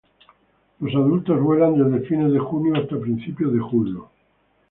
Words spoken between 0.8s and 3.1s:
adultos vuelan desde fines de junio hasta